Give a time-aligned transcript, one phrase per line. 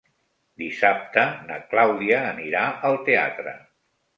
[0.61, 3.55] Dissabte na Clàudia anirà al teatre.